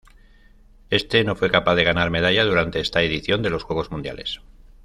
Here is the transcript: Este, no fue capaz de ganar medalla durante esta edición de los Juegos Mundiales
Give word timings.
Este, 0.89 1.23
no 1.23 1.35
fue 1.35 1.51
capaz 1.51 1.75
de 1.75 1.83
ganar 1.83 2.09
medalla 2.09 2.43
durante 2.43 2.79
esta 2.79 3.03
edición 3.03 3.43
de 3.43 3.51
los 3.51 3.61
Juegos 3.61 3.91
Mundiales 3.91 4.41